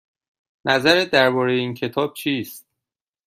[0.65, 2.65] نظرت درباره این کتاب چیست؟